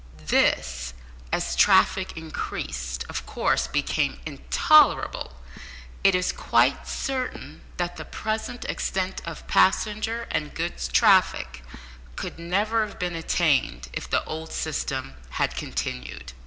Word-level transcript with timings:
This, 0.25 0.95
as 1.31 1.55
traffic 1.55 2.17
increased, 2.17 3.05
of 3.07 3.23
course 3.27 3.67
became 3.67 4.19
intolerable, 4.25 5.35
and 5.43 5.93
it 6.03 6.17
is 6.17 6.31
quite 6.31 6.87
certain 6.87 7.61
that 7.77 7.97
the 7.97 8.05
present 8.05 8.65
extent 8.65 9.21
of 9.27 9.45
passenger 9.45 10.27
and 10.31 10.55
goods 10.55 10.87
traffic 10.87 11.63
could 12.15 12.39
never 12.39 12.83
have 12.83 12.97
been 12.97 13.13
attained 13.15 13.89
if 13.93 14.09
the 14.09 14.23
old 14.25 14.51
system 14.51 15.13
had 15.29 15.55
continued. 15.55 16.33